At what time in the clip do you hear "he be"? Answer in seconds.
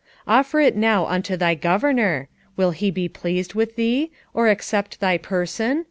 2.71-3.07